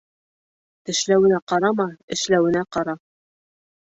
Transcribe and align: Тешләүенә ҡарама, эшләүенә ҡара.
Тешләүенә 0.89 1.39
ҡарама, 1.51 1.85
эшләүенә 2.15 2.65
ҡара. 2.77 2.97